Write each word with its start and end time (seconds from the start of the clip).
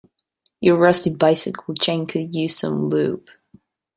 Your 0.61 0.77
rusty 0.79 1.11
bicycle 1.11 1.75
chain 1.75 2.07
could 2.07 2.33
use 2.35 2.57
some 2.57 2.89
lube. 2.89 3.27